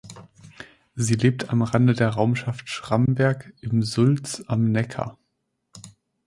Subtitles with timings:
[0.95, 5.19] Sie lebt am Rande der Raumschaft Schramberg in Sulz am Neckar.